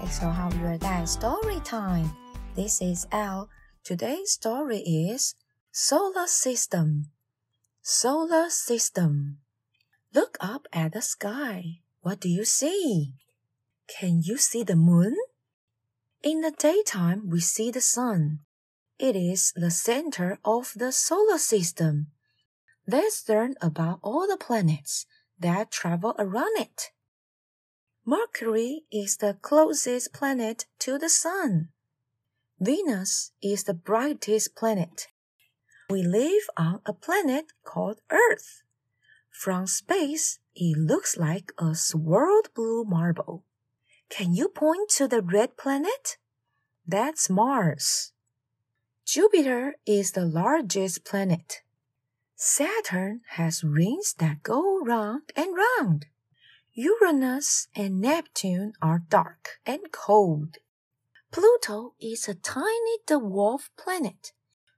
[0.00, 2.10] 100단 story time.
[2.54, 3.48] This is L.
[3.82, 5.34] Today's story is
[5.72, 7.06] Solar System.
[7.82, 9.38] Solar System.
[10.14, 11.80] Look up at the sky.
[12.02, 13.14] What do you see?
[13.88, 15.16] Can you see the moon?
[16.22, 18.40] In the daytime, we see the sun.
[18.98, 22.08] It is the center of the solar system.
[22.86, 25.06] Let's learn about all the planets
[25.38, 26.90] that travel around it.
[28.08, 31.70] Mercury is the closest planet to the Sun.
[32.60, 35.08] Venus is the brightest planet.
[35.90, 38.62] We live on a planet called Earth.
[39.28, 43.44] From space, it looks like a swirled blue marble.
[44.08, 46.16] Can you point to the red planet?
[46.86, 48.12] That's Mars.
[49.04, 51.62] Jupiter is the largest planet.
[52.36, 56.06] Saturn has rings that go round and round.
[56.78, 60.58] Uranus and Neptune are dark and cold.
[61.32, 64.32] Pluto is a tiny dwarf planet,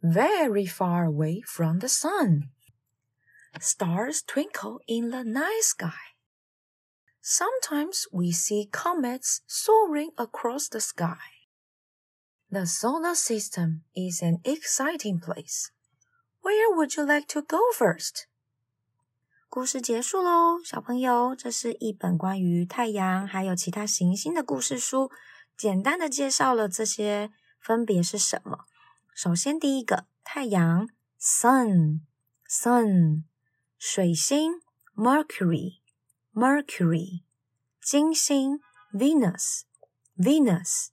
[0.00, 2.50] very far away from the sun.
[3.58, 6.14] Stars twinkle in the night sky.
[7.20, 11.42] Sometimes we see comets soaring across the sky.
[12.48, 15.72] The solar system is an exciting place.
[16.42, 18.28] Where would you like to go first?
[19.52, 25.10] 故事结束喽，小朋友，这是一本关于太阳还有其他行星的故事书，
[25.56, 28.66] 简单的介绍了这些分别是什么。
[29.12, 30.88] 首先，第一个太阳
[31.20, 33.24] （sun），sun；
[33.76, 34.62] 水星
[34.94, 37.24] （mercury），mercury；
[37.82, 38.60] 金星
[38.92, 40.90] （venus），venus；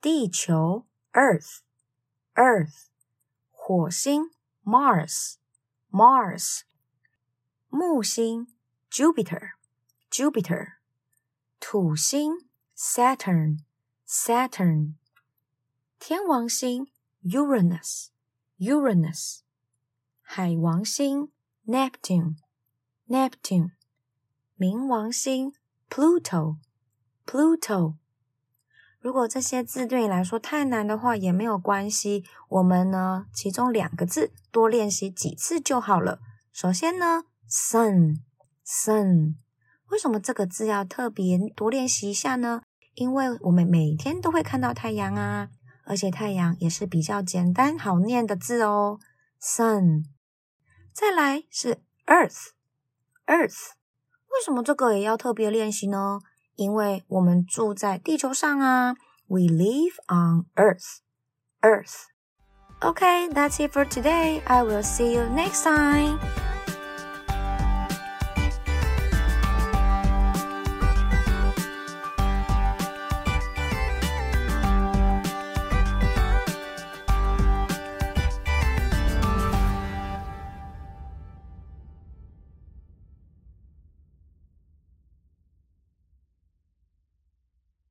[0.00, 2.70] 地球 （earth），earth；
[3.50, 4.30] 火星
[4.62, 6.60] （mars），mars。
[7.72, 8.48] 木星
[8.90, 10.72] Jupiter，Jupiter，
[11.60, 12.32] 土星
[12.76, 14.94] Saturn，Saturn，
[16.00, 16.88] 天王星
[17.22, 19.42] Uranus，Uranus，
[20.20, 21.30] 海王星
[21.64, 23.70] Neptune，Neptune，
[24.58, 25.52] 冥王星
[25.88, 27.94] Pluto，Pluto。
[28.98, 36.18] 如果这些字对你来说太难的话，也没有关系，我们呢，其中两个字多练习几次就好了。
[36.52, 37.26] 首先呢。
[37.50, 38.20] Sun,
[38.64, 39.34] sun，
[39.88, 42.62] 为什么这个字要特别多练习一下呢？
[42.94, 45.48] 因为我们每天都会看到太阳啊，
[45.84, 49.00] 而且太阳也是比较简单好念的字哦。
[49.42, 50.04] Sun，
[50.92, 52.50] 再来是 Earth,
[53.26, 53.72] Earth，
[54.28, 56.20] 为什么这个也要特别练习呢？
[56.54, 58.94] 因为我们住在地球上啊。
[59.26, 60.98] We live on Earth,
[61.62, 62.06] Earth.
[62.80, 64.40] Okay, that's it for today.
[64.44, 66.18] I will see you next time.